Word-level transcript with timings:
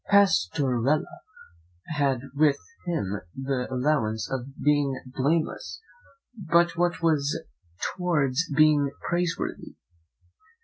Pastorella 0.09 1.03
had 1.95 2.21
with 2.33 2.57
him 2.87 3.21
the 3.35 3.67
allowance 3.69 4.31
of 4.31 4.59
being 4.59 4.99
blameless; 5.05 5.79
but 6.35 6.75
what 6.75 7.03
was 7.03 7.39
that 7.39 7.45
towards 7.99 8.51
being 8.51 8.89
praiseworthy? 9.07 9.75